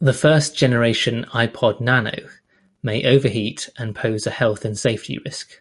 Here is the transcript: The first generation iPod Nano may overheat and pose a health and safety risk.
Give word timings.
The 0.00 0.14
first 0.14 0.56
generation 0.56 1.26
iPod 1.34 1.82
Nano 1.82 2.30
may 2.82 3.04
overheat 3.06 3.68
and 3.76 3.94
pose 3.94 4.26
a 4.26 4.30
health 4.30 4.64
and 4.64 4.78
safety 4.78 5.18
risk. 5.22 5.60